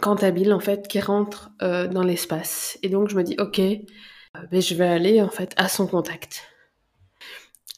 Cantabile, 0.00 0.52
en 0.52 0.58
fait, 0.58 0.88
qui 0.88 0.98
rentre 1.00 1.50
dans 1.60 2.02
l'espace. 2.02 2.76
Et 2.82 2.88
donc, 2.88 3.08
je 3.08 3.16
me 3.16 3.22
dis, 3.22 3.36
OK, 3.38 3.60
euh, 3.60 3.76
ben, 4.50 4.60
je 4.60 4.74
vais 4.74 4.88
aller, 4.88 5.22
en 5.22 5.28
fait, 5.28 5.52
à 5.56 5.68
son 5.68 5.86
contact. 5.86 6.42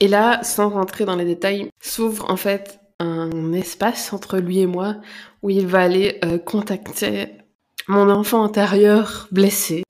Et 0.01 0.09
là, 0.09 0.43
sans 0.43 0.71
rentrer 0.71 1.05
dans 1.05 1.17
les 1.17 1.27
détails, 1.27 1.69
s'ouvre, 1.83 2.31
en 2.31 2.37
fait, 2.37 2.81
un 2.99 3.53
espace 3.53 4.15
entre 4.15 4.39
lui 4.39 4.61
et 4.61 4.67
moi 4.67 4.97
où 5.43 5.51
il 5.51 5.67
va 5.67 5.83
aller 5.83 6.21
contacter 6.47 7.27
mon 7.89 8.09
enfant 8.09 8.45
intérieur 8.45 9.29
blessé 9.33 9.83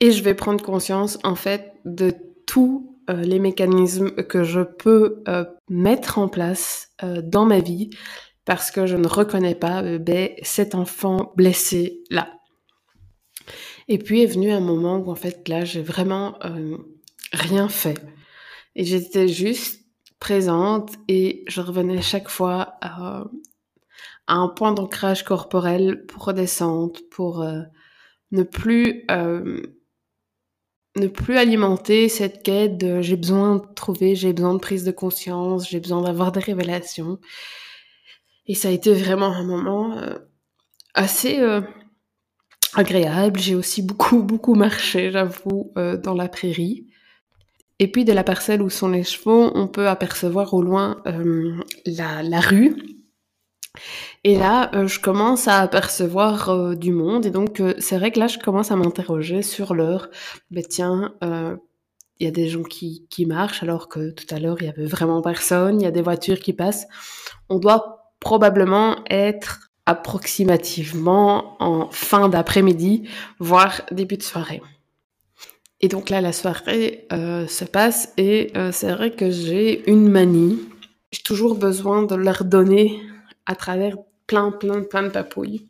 et 0.00 0.12
je 0.12 0.22
vais 0.22 0.34
prendre 0.34 0.62
conscience 0.62 1.18
en 1.24 1.34
fait 1.34 1.72
de 1.84 2.14
tous 2.46 2.92
euh, 3.10 3.22
les 3.22 3.38
mécanismes 3.38 4.10
que 4.10 4.44
je 4.44 4.60
peux 4.60 5.22
euh, 5.26 5.44
mettre 5.68 6.18
en 6.18 6.28
place 6.28 6.90
euh, 7.02 7.20
dans 7.22 7.44
ma 7.44 7.58
vie 7.58 7.90
parce 8.44 8.70
que 8.70 8.86
je 8.86 8.96
ne 8.96 9.08
reconnais 9.08 9.54
pas 9.54 9.98
ben, 9.98 10.30
cet 10.42 10.74
enfant 10.74 11.32
blessé 11.36 12.00
là. 12.10 12.28
Et 13.88 13.98
puis 13.98 14.22
est 14.22 14.26
venu 14.26 14.52
un 14.52 14.60
moment 14.60 14.98
où 14.98 15.10
en 15.10 15.16
fait 15.16 15.48
là 15.48 15.64
j'ai 15.64 15.82
vraiment 15.82 16.38
rien 17.32 17.68
fait 17.68 18.00
et 18.76 18.84
j'étais 18.84 19.28
juste 19.28 19.84
présente 20.20 20.92
et 21.08 21.44
je 21.48 21.60
revenais 21.60 22.00
chaque 22.02 22.28
fois 22.28 22.74
à, 22.80 23.24
un 24.28 24.48
point 24.48 24.72
d'ancrage 24.72 25.24
corporel 25.24 26.06
pour 26.06 26.24
redescendre, 26.24 27.00
pour 27.10 27.44
ne 28.32 28.42
plus 28.42 29.04
euh, 29.10 29.62
ne 30.96 31.06
plus 31.06 31.38
alimenter 31.38 32.08
cette 32.08 32.42
quête 32.42 32.76
de 32.76 33.00
j'ai 33.00 33.16
besoin 33.16 33.56
de 33.56 33.74
trouver, 33.74 34.14
j'ai 34.14 34.32
besoin 34.32 34.54
de 34.54 34.58
prise 34.58 34.84
de 34.84 34.90
conscience, 34.90 35.68
j'ai 35.68 35.80
besoin 35.80 36.02
d'avoir 36.02 36.32
des 36.32 36.40
révélations. 36.40 37.18
Et 38.46 38.54
ça 38.54 38.68
a 38.68 38.72
été 38.72 38.92
vraiment 38.92 39.32
un 39.32 39.44
moment 39.44 39.96
euh, 39.96 40.18
assez 40.94 41.38
euh, 41.38 41.60
agréable. 42.74 43.38
J'ai 43.38 43.54
aussi 43.54 43.82
beaucoup 43.82 44.22
beaucoup 44.24 44.54
marché, 44.54 45.10
j'avoue, 45.12 45.72
dans 45.76 46.14
la 46.14 46.28
prairie. 46.28 46.88
Et 47.78 47.90
puis 47.90 48.04
de 48.04 48.12
la 48.12 48.24
parcelle 48.24 48.62
où 48.62 48.70
sont 48.70 48.88
les 48.88 49.02
chevaux, 49.02 49.50
on 49.54 49.66
peut 49.66 49.88
apercevoir 49.88 50.54
au 50.54 50.62
loin 50.62 51.02
la, 51.86 52.22
la 52.22 52.40
rue 52.40 52.76
et 54.24 54.36
là, 54.36 54.70
euh, 54.74 54.86
je 54.86 55.00
commence 55.00 55.48
à 55.48 55.58
apercevoir 55.58 56.50
euh, 56.50 56.74
du 56.74 56.92
monde. 56.92 57.26
Et 57.26 57.30
donc, 57.30 57.60
euh, 57.60 57.74
c'est 57.78 57.98
vrai 57.98 58.10
que 58.10 58.20
là, 58.20 58.26
je 58.26 58.38
commence 58.38 58.70
à 58.70 58.76
m'interroger 58.76 59.42
sur 59.42 59.74
l'heure. 59.74 60.08
Mais 60.50 60.62
tiens, 60.62 61.14
il 61.22 62.24
y 62.24 62.28
a 62.28 62.30
des 62.30 62.48
gens 62.48 62.62
qui, 62.62 63.06
qui 63.10 63.26
marchent 63.26 63.62
alors 63.62 63.88
que 63.88 64.10
tout 64.10 64.32
à 64.32 64.38
l'heure, 64.38 64.58
il 64.60 64.66
y 64.66 64.70
avait 64.70 64.86
vraiment 64.86 65.22
personne. 65.22 65.80
Il 65.80 65.84
y 65.84 65.88
a 65.88 65.90
des 65.90 66.02
voitures 66.02 66.40
qui 66.40 66.52
passent. 66.52 66.86
On 67.48 67.58
doit 67.58 68.14
probablement 68.20 68.98
être 69.10 69.70
approximativement 69.86 71.56
en 71.60 71.90
fin 71.90 72.28
d'après-midi, 72.28 73.08
voire 73.40 73.82
début 73.90 74.16
de 74.16 74.22
soirée. 74.22 74.62
Et 75.80 75.88
donc 75.88 76.10
là, 76.10 76.20
la 76.20 76.32
soirée 76.32 77.08
se 77.10 77.64
passe 77.64 78.12
et 78.16 78.52
c'est 78.70 78.92
vrai 78.92 79.10
que 79.10 79.32
j'ai 79.32 79.90
une 79.90 80.08
manie. 80.08 80.60
J'ai 81.10 81.22
toujours 81.22 81.56
besoin 81.56 82.04
de 82.04 82.14
leur 82.14 82.44
donner 82.44 83.02
à 83.46 83.54
travers 83.54 83.96
plein, 84.26 84.50
plein, 84.50 84.82
plein 84.82 85.02
de 85.02 85.08
papouilles. 85.08 85.68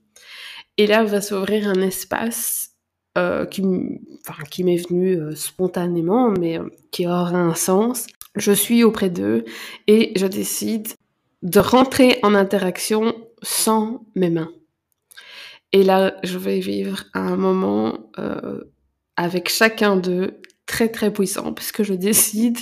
Et 0.79 0.87
là 0.87 1.05
va 1.05 1.21
s'ouvrir 1.21 1.69
un 1.69 1.81
espace 1.81 2.73
euh, 3.19 3.45
qui, 3.45 3.61
m'est 3.63 4.77
venu 4.89 5.19
euh, 5.19 5.35
spontanément, 5.35 6.31
mais 6.31 6.59
euh, 6.59 6.71
qui 6.93 7.07
aura 7.07 7.37
un 7.37 7.55
sens. 7.55 8.07
Je 8.37 8.53
suis 8.53 8.85
auprès 8.85 9.11
d'eux 9.11 9.45
et 9.87 10.13
je 10.17 10.27
décide 10.27 10.89
de 11.43 11.61
rentrer 11.61 12.19
en 12.23 12.35
interaction 12.35 13.15
sans 13.43 14.07
mes 14.15 14.31
mains. 14.31 14.51
Et 15.73 15.83
là, 15.83 16.15
je 16.23 16.39
vais 16.39 16.61
vivre 16.61 17.05
un 17.13 17.37
moment 17.37 18.11
avec 19.17 19.51
chacun 19.51 19.97
d'eux 19.97 20.41
très 20.65 20.89
très 20.89 21.13
puissant 21.13 21.53
puisque 21.53 21.83
je 21.83 21.95
décide. 21.95 22.59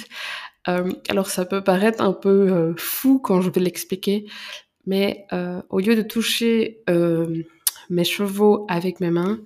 Alors 0.64 1.28
ça 1.28 1.44
peut 1.44 1.62
paraître 1.62 2.02
un 2.02 2.12
peu 2.12 2.74
fou 2.76 3.20
quand 3.20 3.40
je 3.40 3.50
vais 3.50 3.60
l'expliquer, 3.60 4.26
mais 4.86 5.26
euh, 5.32 5.60
au 5.68 5.80
lieu 5.80 5.96
de 5.96 6.02
toucher 6.02 6.82
euh, 6.88 7.42
mes 7.88 8.04
chevaux 8.04 8.64
avec 8.68 9.00
mes 9.00 9.10
mains, 9.10 9.40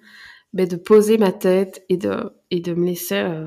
ben, 0.52 0.68
de 0.68 0.76
poser 0.76 1.18
ma 1.18 1.32
tête 1.32 1.84
et 1.88 1.96
de, 1.96 2.32
me 2.50 2.86
laisser... 2.86 3.16
Euh, 3.16 3.46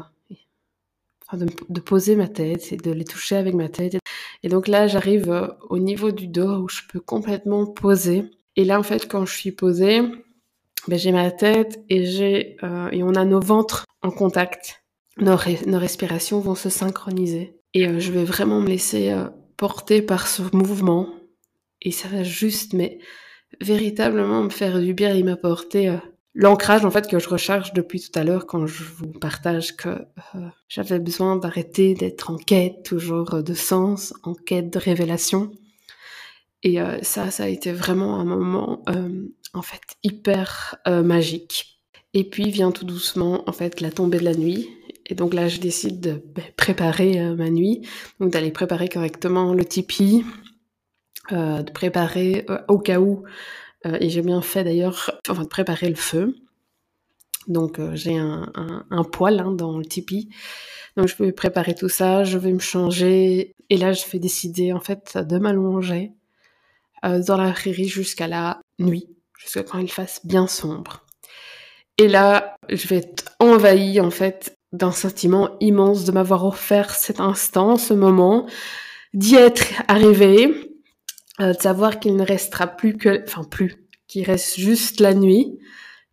de, 1.33 1.79
poser 1.81 2.15
ma 2.15 2.27
tête 2.27 2.71
et 2.71 2.77
de 2.77 2.91
les 2.91 3.03
toucher 3.03 3.35
avec 3.35 3.53
ma 3.53 3.69
tête. 3.69 3.97
Et 4.43 4.49
donc 4.49 4.67
là, 4.67 4.87
j'arrive 4.87 5.29
euh, 5.29 5.47
au 5.69 5.77
niveau 5.77 6.11
du 6.11 6.27
dos 6.27 6.63
où 6.63 6.69
je 6.69 6.81
peux 6.91 6.99
complètement 6.99 7.65
poser. 7.65 8.25
Et 8.55 8.63
là, 8.63 8.79
en 8.79 8.83
fait, 8.83 9.07
quand 9.07 9.25
je 9.25 9.33
suis 9.33 9.51
posée, 9.51 10.01
ben, 10.87 10.97
j'ai 10.97 11.11
ma 11.11 11.31
tête 11.31 11.83
et 11.89 12.57
on 12.61 13.15
a 13.15 13.25
nos 13.25 13.39
ventres 13.39 13.85
en 14.01 14.11
contact. 14.11 14.83
Nos, 15.17 15.35
respirations 15.35 16.39
vont 16.39 16.55
se 16.55 16.69
synchroniser. 16.69 17.57
Et 17.73 17.99
je 17.99 18.11
vais 18.11 18.23
vraiment 18.23 18.61
me 18.61 18.67
laisser 18.67 19.13
porter 19.57 20.01
par 20.01 20.27
ce 20.27 20.43
mouvement. 20.55 21.09
Et 21.81 21.91
ça 21.91 22.07
va 22.07 22.23
juste, 22.23 22.73
mais 22.73 22.99
véritablement 23.61 24.43
me 24.43 24.49
faire 24.49 24.79
du 24.79 24.93
bien 24.93 25.15
et 25.15 25.23
m'apporter 25.23 25.89
euh, 25.89 25.97
l'ancrage 26.33 26.85
en 26.85 26.91
fait 26.91 27.07
que 27.07 27.19
je 27.19 27.29
recharge 27.29 27.73
depuis 27.73 27.99
tout 27.99 28.17
à 28.17 28.23
l'heure 28.23 28.45
quand 28.45 28.67
je 28.67 28.83
vous 28.83 29.07
partage 29.07 29.75
que 29.75 29.89
euh, 29.89 30.47
j'avais 30.69 30.99
besoin 30.99 31.35
d'arrêter 31.35 31.93
d'être 31.93 32.29
en 32.29 32.37
quête 32.37 32.83
toujours 32.83 33.41
de 33.41 33.53
sens, 33.53 34.13
en 34.23 34.33
quête 34.33 34.69
de 34.71 34.79
révélation. 34.79 35.51
Et 36.63 36.81
euh, 36.81 36.97
ça, 37.01 37.31
ça 37.31 37.43
a 37.43 37.47
été 37.47 37.71
vraiment 37.71 38.19
un 38.19 38.25
moment 38.25 38.83
euh, 38.89 39.27
en 39.53 39.61
fait 39.61 39.81
hyper 40.03 40.75
euh, 40.87 41.03
magique. 41.03 41.79
Et 42.13 42.23
puis 42.23 42.49
vient 42.49 42.71
tout 42.71 42.85
doucement 42.85 43.47
en 43.47 43.51
fait 43.51 43.81
la 43.81 43.91
tombée 43.91 44.19
de 44.19 44.25
la 44.25 44.33
nuit. 44.33 44.69
Et 45.05 45.15
donc 45.15 45.33
là, 45.33 45.47
je 45.47 45.59
décide 45.59 46.01
de 46.01 46.21
ben, 46.35 46.43
préparer 46.57 47.19
euh, 47.19 47.35
ma 47.35 47.49
nuit, 47.49 47.87
donc 48.19 48.31
d'aller 48.31 48.51
préparer 48.51 48.89
correctement 48.89 49.53
le 49.53 49.63
tipi, 49.63 50.25
euh, 51.31 51.61
de 51.63 51.71
préparer 51.71 52.45
euh, 52.49 52.59
au 52.67 52.79
cas 52.79 52.99
où, 52.99 53.23
euh, 53.85 53.97
et 53.99 54.09
j'ai 54.09 54.21
bien 54.21 54.41
fait 54.41 54.63
d'ailleurs, 54.63 55.11
enfin 55.29 55.43
de 55.43 55.47
préparer 55.47 55.89
le 55.89 55.95
feu. 55.95 56.35
Donc 57.47 57.79
euh, 57.79 57.95
j'ai 57.95 58.17
un, 58.17 58.51
un, 58.55 58.85
un, 58.89 59.03
poêle 59.03 59.39
hein, 59.39 59.51
dans 59.51 59.77
le 59.77 59.85
tipi. 59.85 60.29
Donc 60.95 61.07
je 61.07 61.15
vais 61.23 61.31
préparer 61.31 61.75
tout 61.75 61.89
ça, 61.89 62.23
je 62.23 62.37
vais 62.37 62.51
me 62.51 62.59
changer, 62.59 63.55
et 63.69 63.77
là 63.77 63.93
je 63.93 64.03
vais 64.11 64.19
décider 64.19 64.73
en 64.73 64.79
fait 64.79 65.17
de 65.17 65.37
m'allonger 65.37 66.11
euh, 67.05 67.21
dans 67.23 67.37
la 67.37 67.51
prairie 67.51 67.87
jusqu'à 67.87 68.27
la 68.27 68.59
nuit, 68.79 69.07
jusqu'à 69.37 69.63
quand 69.63 69.77
il 69.79 69.91
fasse 69.91 70.25
bien 70.25 70.47
sombre. 70.47 71.05
Et 71.99 72.07
là, 72.07 72.55
je 72.69 72.87
vais 72.87 72.97
être 72.97 73.35
envahie 73.39 73.99
en 73.99 74.11
fait 74.11 74.55
d'un 74.71 74.91
sentiment 74.91 75.55
immense 75.59 76.05
de 76.05 76.11
m'avoir 76.11 76.45
offert 76.45 76.91
cet 76.91 77.19
instant, 77.19 77.77
ce 77.77 77.93
moment, 77.93 78.47
d'y 79.13 79.35
être 79.35 79.65
arrivé, 79.87 80.66
euh, 81.39 81.53
de 81.53 81.61
savoir 81.61 81.99
qu'il 81.99 82.15
ne 82.15 82.25
restera 82.25 82.67
plus 82.67 82.97
que, 82.97 83.23
enfin 83.23 83.43
plus, 83.43 83.87
qu'il 84.07 84.25
reste 84.25 84.59
juste 84.59 84.99
la 84.99 85.13
nuit, 85.13 85.59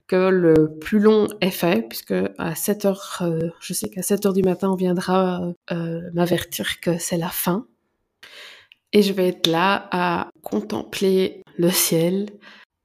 que 0.06 0.28
le 0.28 0.76
plus 0.78 0.98
long 0.98 1.28
est 1.40 1.50
fait, 1.50 1.88
puisque 1.88 2.14
à 2.38 2.54
7 2.54 2.84
heures, 2.84 3.18
euh, 3.22 3.48
je 3.60 3.72
sais 3.72 3.88
qu'à 3.88 4.02
7 4.02 4.26
heures 4.26 4.32
du 4.34 4.42
matin, 4.42 4.70
on 4.70 4.76
viendra 4.76 5.40
euh, 5.72 6.00
m'avertir 6.12 6.80
que 6.80 6.98
c'est 6.98 7.16
la 7.16 7.30
fin. 7.30 7.66
Et 8.92 9.02
je 9.02 9.12
vais 9.14 9.28
être 9.28 9.46
là 9.46 9.88
à 9.92 10.28
contempler 10.42 11.42
le 11.56 11.70
ciel, 11.70 12.28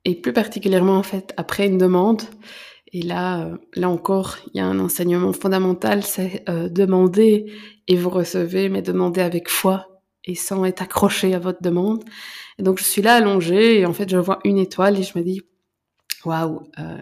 et 0.05 0.15
plus 0.15 0.33
particulièrement 0.33 0.97
en 0.97 1.03
fait 1.03 1.33
après 1.35 1.67
une 1.67 1.77
demande. 1.77 2.21
Et 2.93 3.01
là, 3.01 3.51
là 3.75 3.89
encore, 3.89 4.37
il 4.47 4.57
y 4.57 4.61
a 4.61 4.65
un 4.65 4.79
enseignement 4.79 5.33
fondamental, 5.33 6.03
c'est 6.03 6.43
demander 6.47 7.53
et 7.87 7.95
vous 7.95 8.09
recevez, 8.09 8.69
mais 8.69 8.81
demander 8.81 9.21
avec 9.21 9.49
foi 9.49 9.88
et 10.29 10.35
sans 10.35 10.63
être 10.63 10.81
accroché 10.81 11.33
à 11.33 11.39
votre 11.39 11.61
demande. 11.61 12.03
Et 12.59 12.63
donc 12.63 12.77
je 12.77 12.83
suis 12.83 13.01
là 13.01 13.15
allongée 13.15 13.79
et 13.79 13.85
en 13.85 13.93
fait 13.93 14.09
je 14.09 14.17
vois 14.17 14.39
une 14.43 14.59
étoile 14.59 14.97
et 14.97 15.03
je 15.03 15.17
me 15.17 15.23
dis 15.23 15.41
waouh, 16.23 16.61
euh, 16.77 16.97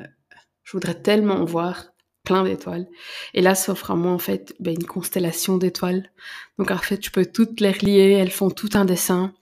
je 0.64 0.72
voudrais 0.72 0.96
tellement 0.96 1.44
voir 1.44 1.88
plein 2.24 2.44
d'étoiles. 2.44 2.88
Et 3.34 3.42
là 3.42 3.54
s'offre 3.54 3.92
à 3.92 3.96
moi 3.96 4.14
en 4.14 4.20
fait 4.20 4.56
ben, 4.60 4.74
une 4.74 4.88
constellation 4.88 5.58
d'étoiles. 5.58 6.10
Donc 6.58 6.72
en 6.72 6.78
fait 6.78 7.04
je 7.04 7.12
peux 7.12 7.26
toutes 7.26 7.60
les 7.60 7.72
relier, 7.72 8.12
elles 8.12 8.32
font 8.32 8.50
tout 8.50 8.70
un 8.76 8.86
dessin. 8.86 9.34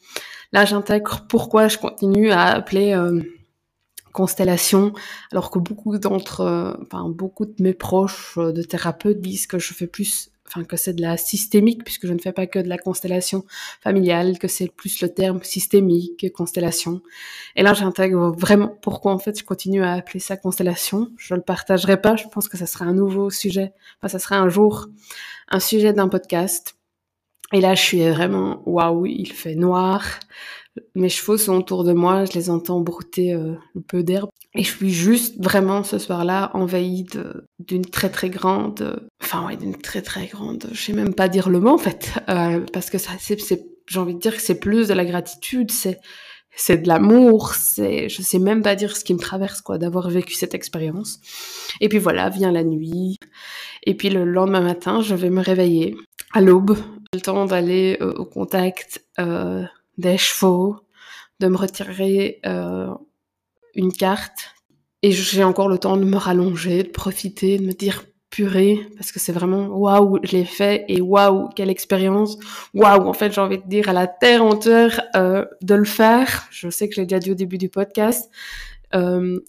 Là 0.51 0.65
j'intègre 0.65 1.27
pourquoi 1.29 1.67
je 1.67 1.77
continue 1.77 2.31
à 2.31 2.45
appeler 2.45 2.93
euh, 2.93 3.21
constellation, 4.13 4.93
alors 5.31 5.51
que 5.51 5.59
beaucoup 5.59 5.99
d'entre, 5.99 6.41
euh, 6.41 6.73
enfin 6.81 7.07
beaucoup 7.09 7.45
de 7.45 7.55
mes 7.59 7.73
proches 7.73 8.37
de 8.37 8.63
thérapeutes 8.63 9.21
disent 9.21 9.45
que 9.45 9.59
je 9.59 9.73
fais 9.73 9.87
plus, 9.87 10.31
enfin 10.47 10.63
que 10.63 10.77
c'est 10.77 10.93
de 10.93 11.01
la 11.01 11.17
systémique 11.17 11.83
puisque 11.83 12.07
je 12.07 12.13
ne 12.13 12.19
fais 12.19 12.31
pas 12.31 12.47
que 12.47 12.59
de 12.59 12.67
la 12.67 12.77
constellation 12.77 13.45
familiale, 13.81 14.37
que 14.39 14.47
c'est 14.47 14.67
plus 14.67 15.01
le 15.01 15.09
terme 15.09 15.43
systémique, 15.43 16.31
constellation. 16.33 17.01
Et 17.55 17.63
là, 17.63 17.73
j'intègre 17.73 18.31
vraiment 18.37 18.69
pourquoi 18.81 19.13
en 19.13 19.19
fait 19.19 19.37
je 19.39 19.43
continue 19.43 19.83
à 19.83 19.93
appeler 19.93 20.19
ça 20.19 20.37
constellation. 20.37 21.09
Je 21.17 21.35
le 21.35 21.41
partagerai 21.41 21.99
pas. 22.01 22.15
Je 22.15 22.27
pense 22.27 22.47
que 22.47 22.57
ça 22.57 22.65
sera 22.65 22.85
un 22.85 22.93
nouveau 22.93 23.29
sujet. 23.29 23.73
Enfin, 23.99 24.09
ça 24.09 24.19
sera 24.19 24.37
un 24.37 24.49
jour 24.49 24.87
un 25.49 25.59
sujet 25.59 25.93
d'un 25.93 26.07
podcast. 26.07 26.75
Et 27.53 27.61
là, 27.61 27.75
je 27.75 27.81
suis 27.81 28.09
vraiment 28.09 28.61
waouh, 28.65 29.05
il 29.05 29.31
fait 29.31 29.55
noir. 29.55 30.03
Mes 30.95 31.09
chevaux 31.09 31.37
sont 31.37 31.55
autour 31.55 31.83
de 31.83 31.93
moi, 31.93 32.25
je 32.25 32.33
les 32.33 32.49
entends 32.49 32.81
brouter 32.81 33.33
euh, 33.33 33.53
un 33.77 33.81
peu 33.87 34.03
d'herbe. 34.03 34.29
Et 34.55 34.63
je 34.63 34.71
suis 34.71 34.89
juste 34.89 35.41
vraiment 35.41 35.83
ce 35.83 35.99
soir-là 35.99 36.51
envahie 36.53 37.05
d'une 37.59 37.85
très 37.85 38.09
très 38.09 38.29
grande, 38.29 38.81
euh, 38.81 38.95
enfin 39.25 39.47
ouais, 39.47 39.57
d'une 39.57 39.75
très 39.75 40.01
très 40.01 40.27
grande, 40.27 40.67
je 40.71 40.79
sais 40.79 40.93
même 40.93 41.15
pas 41.15 41.27
dire 41.27 41.49
le 41.49 41.59
mot 41.59 41.71
en 41.71 41.77
fait, 41.77 42.11
euh, 42.29 42.63
parce 42.71 42.89
que 42.89 42.97
c'est, 42.99 43.41
j'ai 43.87 43.99
envie 43.99 44.13
de 44.13 44.19
dire 44.19 44.35
que 44.35 44.41
c'est 44.41 44.59
plus 44.59 44.87
de 44.87 44.93
la 44.93 45.03
gratitude, 45.03 45.71
c'est 45.71 45.99
c'est 46.57 46.77
de 46.77 46.87
l'amour, 46.87 47.53
c'est, 47.53 48.07
je 48.07 48.21
sais 48.21 48.39
même 48.39 48.61
pas 48.61 48.75
dire 48.75 48.95
ce 48.95 49.03
qui 49.03 49.13
me 49.13 49.19
traverse 49.19 49.59
quoi, 49.59 49.77
d'avoir 49.77 50.09
vécu 50.09 50.35
cette 50.35 50.53
expérience. 50.53 51.19
Et 51.81 51.89
puis 51.89 51.97
voilà, 51.97 52.29
vient 52.29 52.53
la 52.53 52.63
nuit. 52.63 53.17
Et 53.83 53.93
puis 53.93 54.09
le 54.09 54.23
lendemain 54.23 54.61
matin, 54.61 55.01
je 55.01 55.15
vais 55.15 55.29
me 55.29 55.41
réveiller 55.41 55.97
à 56.31 56.39
l'aube, 56.39 56.77
le 57.13 57.19
temps 57.19 57.45
d'aller 57.45 57.97
euh, 57.99 58.13
au 58.13 58.23
contact 58.23 59.03
euh, 59.19 59.65
des 59.97 60.17
chevaux, 60.17 60.77
de 61.41 61.49
me 61.49 61.57
retirer 61.57 62.39
une 63.73 63.91
carte. 63.91 64.55
Et 65.01 65.11
j'ai 65.11 65.43
encore 65.43 65.67
le 65.67 65.77
temps 65.77 65.97
de 65.97 66.05
me 66.05 66.15
rallonger, 66.15 66.83
de 66.83 66.89
profiter, 66.89 67.57
de 67.57 67.65
me 67.65 67.73
dire 67.73 68.05
parce 68.95 69.11
que 69.11 69.19
c'est 69.19 69.31
vraiment 69.31 69.67
waouh, 69.67 70.19
je 70.23 70.31
l'ai 70.33 70.45
fait 70.45 70.85
et 70.87 71.01
waouh, 71.01 71.49
quelle 71.55 71.69
expérience. 71.69 72.37
Waouh, 72.73 73.07
en 73.07 73.13
fait, 73.13 73.31
j'ai 73.31 73.41
envie 73.41 73.57
de 73.57 73.67
dire 73.67 73.89
à 73.89 73.93
la 73.93 74.07
terre 74.07 74.43
entière 74.43 75.01
euh, 75.15 75.45
de 75.61 75.75
le 75.75 75.85
faire. 75.85 76.47
Je 76.51 76.69
sais 76.69 76.87
que 76.89 76.95
je 76.95 77.01
l'ai 77.01 77.07
déjà 77.07 77.19
dit 77.19 77.31
au 77.31 77.35
début 77.35 77.57
du 77.57 77.69
podcast. 77.69 78.29
Euh, 78.93 79.39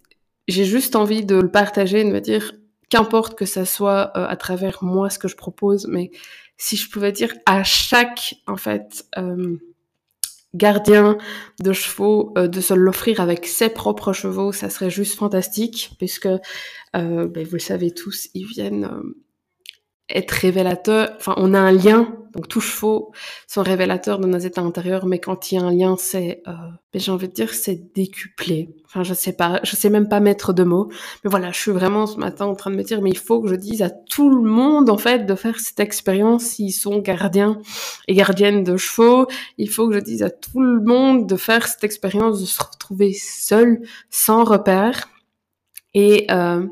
j'ai 0.48 0.64
juste 0.64 0.96
envie 0.96 1.24
de 1.24 1.36
le 1.36 1.50
partager, 1.50 2.04
de 2.04 2.10
me 2.10 2.20
dire 2.20 2.52
qu'importe 2.88 3.36
que 3.36 3.46
ça 3.46 3.64
soit 3.64 4.12
euh, 4.16 4.26
à 4.28 4.36
travers 4.36 4.82
moi 4.82 5.10
ce 5.10 5.18
que 5.18 5.28
je 5.28 5.36
propose, 5.36 5.86
mais 5.88 6.10
si 6.56 6.76
je 6.76 6.88
pouvais 6.90 7.12
dire 7.12 7.34
à 7.44 7.64
chaque 7.64 8.36
en 8.46 8.56
fait 8.56 9.04
euh, 9.18 9.56
gardien 10.56 11.18
de 11.60 11.72
chevaux 11.72 12.32
euh, 12.36 12.48
de 12.48 12.60
se 12.60 12.74
l'offrir 12.74 13.20
avec 13.20 13.46
ses 13.46 13.68
propres 13.68 14.12
chevaux, 14.12 14.52
ça 14.52 14.70
serait 14.70 14.90
juste 14.90 15.16
fantastique, 15.16 15.92
puisque 15.98 16.26
euh, 16.26 16.38
ben, 17.28 17.44
vous 17.44 17.54
le 17.54 17.58
savez 17.58 17.90
tous, 17.90 18.28
ils 18.34 18.46
viennent 18.46 18.84
euh, 18.84 19.16
être 20.08 20.30
révélateurs. 20.30 21.10
Enfin, 21.16 21.34
on 21.36 21.52
a 21.52 21.58
un 21.58 21.72
lien, 21.72 22.14
donc 22.32 22.48
tous 22.48 22.60
chevaux 22.60 23.12
sont 23.48 23.62
révélateurs 23.62 24.18
de 24.18 24.26
nos 24.26 24.38
états 24.38 24.60
intérieurs, 24.60 25.06
mais 25.06 25.18
quand 25.18 25.50
il 25.50 25.56
y 25.56 25.58
a 25.58 25.62
un 25.62 25.72
lien, 25.72 25.96
c'est, 25.98 26.42
euh, 26.46 26.52
j'ai 26.94 27.10
envie 27.10 27.28
de 27.28 27.32
dire, 27.32 27.52
c'est 27.52 27.92
décuplé. 27.94 28.68
Enfin, 28.84 29.02
je 29.02 29.14
sais 29.14 29.32
pas, 29.32 29.60
je 29.64 29.74
sais 29.74 29.90
même 29.90 30.08
pas 30.08 30.20
mettre 30.20 30.52
de 30.52 30.62
mots, 30.62 30.88
mais 31.24 31.30
voilà, 31.30 31.50
je 31.50 31.58
suis 31.58 31.70
vraiment 31.72 32.06
ce 32.06 32.18
matin 32.18 32.46
en 32.46 32.54
train 32.54 32.70
de 32.70 32.76
me 32.76 32.84
dire, 32.84 33.02
mais 33.02 33.10
il 33.10 33.18
faut 33.18 33.42
que 33.42 33.48
je 33.48 33.56
dise 33.56 33.82
à 33.82 33.90
tout 33.90 34.30
le 34.30 34.48
monde 34.48 34.90
en 34.90 34.98
fait 34.98 35.26
de 35.26 35.34
faire 35.34 35.58
cette 35.58 35.80
expérience 35.80 36.44
s'ils 36.44 36.72
sont 36.72 36.98
gardiens 36.98 37.58
et 38.06 38.14
gardiennes 38.14 38.62
de 38.62 38.76
chevaux. 38.76 39.26
Il 39.58 39.70
faut 39.70 39.88
que 39.88 39.94
je 39.94 40.00
dise 40.00 40.22
à 40.22 40.30
tout 40.30 40.60
le 40.60 40.80
monde 40.80 41.26
de 41.28 41.36
faire 41.36 41.66
cette 41.66 41.84
expérience 41.84 42.40
de 42.40 42.46
se 42.46 42.62
retrouver 42.62 43.12
seul, 43.12 43.80
sans 44.10 44.44
repère. 44.44 45.08
Et 45.94 46.26
euh, 46.30 46.66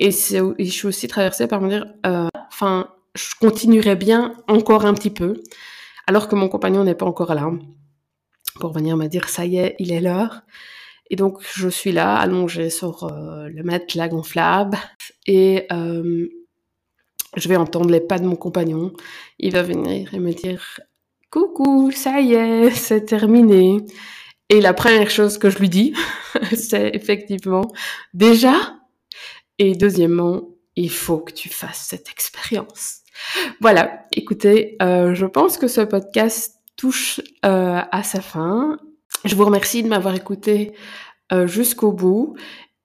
et, 0.00 0.08
et 0.08 0.64
je 0.64 0.70
suis 0.70 0.86
aussi 0.86 1.08
traversée 1.08 1.46
par 1.46 1.60
me 1.60 1.68
dire, 1.68 1.86
euh, 2.06 2.28
enfin, 2.60 2.88
je 3.14 3.34
continuerai 3.40 3.96
bien 3.96 4.34
encore 4.46 4.84
un 4.84 4.92
petit 4.92 5.10
peu, 5.10 5.42
alors 6.06 6.28
que 6.28 6.34
mon 6.34 6.48
compagnon 6.48 6.84
n'est 6.84 6.94
pas 6.94 7.06
encore 7.06 7.34
là, 7.34 7.50
pour 8.60 8.72
venir 8.72 8.96
me 8.96 9.06
dire, 9.06 9.28
ça 9.28 9.46
y 9.46 9.56
est, 9.56 9.76
il 9.78 9.92
est 9.92 10.00
l'heure. 10.00 10.42
Et 11.08 11.16
donc, 11.16 11.38
je 11.42 11.68
suis 11.68 11.90
là, 11.90 12.16
allongée 12.16 12.70
sur 12.70 13.04
euh, 13.04 13.48
le 13.48 13.62
matelas 13.62 14.08
gonflable, 14.08 14.76
et 15.26 15.66
euh, 15.72 16.28
je 17.36 17.48
vais 17.48 17.56
entendre 17.56 17.90
les 17.90 18.00
pas 18.00 18.18
de 18.18 18.26
mon 18.26 18.36
compagnon. 18.36 18.92
Il 19.38 19.52
va 19.52 19.62
venir 19.62 20.12
et 20.14 20.18
me 20.20 20.32
dire, 20.32 20.80
coucou, 21.30 21.90
ça 21.92 22.20
y 22.20 22.34
est, 22.34 22.70
c'est 22.70 23.06
terminé. 23.06 23.78
Et 24.50 24.60
la 24.60 24.74
première 24.74 25.10
chose 25.10 25.38
que 25.38 25.48
je 25.48 25.58
lui 25.58 25.68
dis, 25.70 25.94
c'est 26.54 26.90
effectivement 26.94 27.72
déjà. 28.12 28.76
Et 29.58 29.74
deuxièmement, 29.74 30.42
il 30.76 30.90
faut 30.90 31.18
que 31.18 31.32
tu 31.32 31.48
fasses 31.48 31.86
cette 31.88 32.10
expérience. 32.10 32.98
Voilà, 33.60 34.04
écoutez, 34.12 34.76
euh, 34.82 35.14
je 35.14 35.26
pense 35.26 35.58
que 35.58 35.68
ce 35.68 35.80
podcast 35.80 36.56
touche 36.76 37.20
euh, 37.44 37.80
à 37.90 38.02
sa 38.02 38.20
fin. 38.20 38.78
Je 39.24 39.34
vous 39.34 39.44
remercie 39.44 39.82
de 39.82 39.88
m'avoir 39.88 40.14
écouté 40.14 40.72
euh, 41.32 41.46
jusqu'au 41.46 41.92
bout 41.92 42.36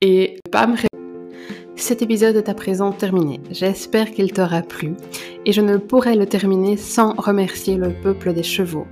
et 0.01 0.39
pas 0.51 0.67
me 0.67 0.75
cet 1.77 2.01
épisode 2.01 2.35
est 2.37 2.49
à 2.49 2.53
présent 2.53 2.91
terminé. 2.91 3.41
J'espère 3.51 4.11
qu'il 4.11 4.31
t'aura 4.31 4.61
plu 4.61 4.95
et 5.45 5.51
je 5.51 5.61
ne 5.61 5.77
pourrais 5.77 6.15
le 6.15 6.25
terminer 6.25 6.77
sans 6.77 7.13
remercier 7.13 7.75
le 7.75 7.93
peuple 7.93 8.33
des 8.33 8.43
chevaux, 8.43 8.87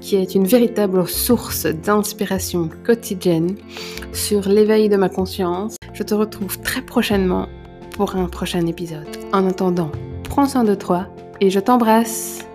qui 0.00 0.16
est 0.16 0.34
une 0.34 0.46
véritable 0.46 1.06
source 1.06 1.66
d'inspiration 1.66 2.70
quotidienne 2.86 3.56
sur 4.12 4.48
l'éveil 4.48 4.88
de 4.88 4.96
ma 4.96 5.08
conscience. 5.08 5.76
Je 5.92 6.02
te 6.04 6.14
retrouve 6.14 6.58
très 6.60 6.80
prochainement 6.80 7.48
pour 7.98 8.14
un 8.14 8.28
prochain 8.28 8.64
épisode. 8.66 9.08
En 9.32 9.44
attendant, 9.48 9.90
prends 10.22 10.46
soin 10.46 10.62
de 10.62 10.76
toi 10.76 11.08
et 11.40 11.50
je 11.50 11.58
t'embrasse. 11.58 12.47